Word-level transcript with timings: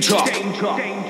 danger. 0.00 0.16
danger. 0.76 1.04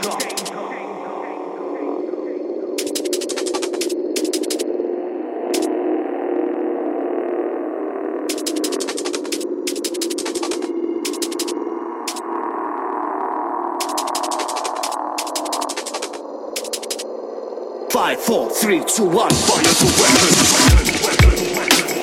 Five, 17.90 18.20
four, 18.20 18.50
three, 18.50 18.82
two, 18.84 19.04
one, 19.04 19.30
fire 19.30 19.62
the 19.62 19.86
weapon. 19.98 21.04
weapon, 21.04 21.56
weapon, 21.56 21.56
weapon 21.56 21.93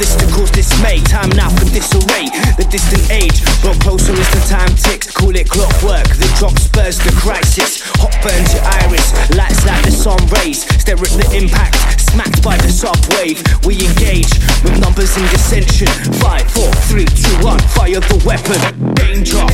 This 0.00 0.16
to 0.16 0.24
cause 0.32 0.50
dismay, 0.50 1.00
time 1.04 1.28
now 1.36 1.50
for 1.50 1.68
disarray. 1.76 2.24
The 2.56 2.64
distant 2.70 3.04
age, 3.12 3.44
but 3.60 3.78
closer 3.84 4.16
as 4.16 4.30
the 4.32 4.40
time 4.48 4.72
ticks. 4.74 5.12
Call 5.12 5.36
it 5.36 5.46
clockwork, 5.46 6.08
the 6.16 6.24
drop 6.40 6.56
spurs 6.58 6.96
the 6.96 7.12
crisis. 7.20 7.84
Hot 8.00 8.16
burns 8.24 8.54
your 8.56 8.64
iris, 8.80 9.12
lights 9.36 9.60
like 9.66 9.84
the 9.84 9.92
sun 9.92 10.16
rays. 10.40 10.64
Stare 10.80 10.96
at 10.96 11.12
the 11.20 11.28
impact, 11.36 12.00
smacked 12.00 12.42
by 12.42 12.56
the 12.56 12.72
soft 12.72 13.12
wave. 13.20 13.44
We 13.68 13.76
engage 13.76 14.32
with 14.64 14.80
numbers 14.80 15.14
in 15.20 15.28
dissension. 15.28 15.92
Five, 16.16 16.48
four, 16.48 16.72
three, 16.88 17.04
two, 17.04 17.36
one. 17.44 17.60
Fire 17.76 18.00
the 18.00 18.24
weapon. 18.24 18.56
Danger. 18.96 19.44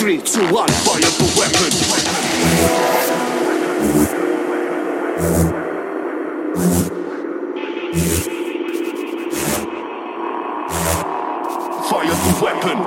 Three, 0.00 0.16
two, 0.16 0.40
one, 0.50 0.66
fire 0.66 0.98
the 0.98 1.34
weapon. 1.36 1.70
Fire 11.84 12.14
the 12.16 12.32
weapon. 12.40 12.78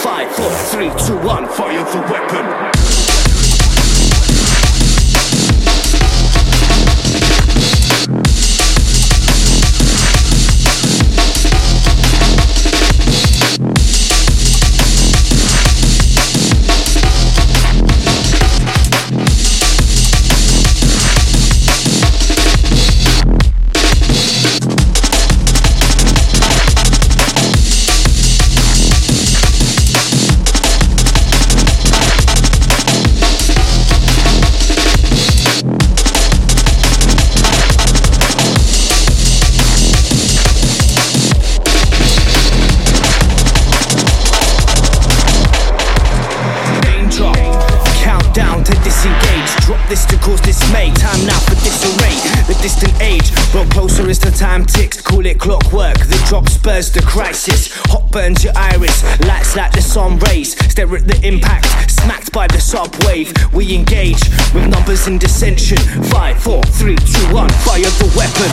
Five, 0.00 0.30
four, 0.34 0.50
three, 0.70 0.88
two, 1.06 1.18
one, 1.18 1.46
fire 1.48 1.84
the 1.84 2.00
weapon. 2.10 2.73
this 49.88 50.04
to 50.06 50.16
cause 50.18 50.40
dismay. 50.40 50.92
Time 50.94 51.26
now 51.26 51.38
for 51.40 51.54
disarray. 51.56 52.14
The 52.46 52.54
distant 52.62 53.00
age, 53.00 53.32
grow 53.52 53.64
closer 53.66 54.08
as 54.08 54.18
the 54.18 54.30
time 54.30 54.64
ticks. 54.64 55.00
Call 55.00 55.26
it 55.26 55.38
clockwork. 55.38 55.98
The 55.98 56.22
drop 56.28 56.48
spurs 56.48 56.90
the 56.90 57.02
crisis. 57.02 57.72
Hot 57.90 58.10
burns 58.10 58.44
your 58.44 58.52
iris, 58.56 59.02
lights 59.26 59.56
like 59.56 59.72
the 59.72 59.82
sun 59.82 60.18
rays. 60.20 60.56
Stare 60.70 60.96
at 60.96 61.06
the 61.06 61.18
impact, 61.26 61.66
smacked 61.90 62.32
by 62.32 62.46
the 62.46 62.60
sub 62.60 62.94
wave. 63.04 63.32
We 63.52 63.74
engage 63.74 64.22
with 64.52 64.68
numbers 64.68 65.06
in 65.06 65.18
dissension. 65.18 65.78
Five, 66.10 66.42
four, 66.42 66.62
three, 66.62 66.96
two, 66.96 67.34
one. 67.34 67.50
Fire 67.64 67.82
the 67.82 68.12
weapon. 68.16 68.50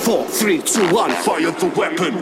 four, 0.00 0.24
three, 0.26 0.62
two, 0.62 0.86
one. 0.94 1.10
Fire 1.10 1.50
the 1.50 1.66
weapon. 1.76 2.14